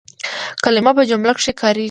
کلیمه 0.63 0.91
په 0.97 1.03
جمله 1.09 1.31
کښي 1.37 1.53
کارېږي. 1.61 1.79